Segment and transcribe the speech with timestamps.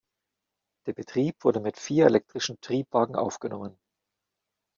[0.87, 3.77] Der Betrieb wurde mit vier elektrischen Triebwagen aufgenommen.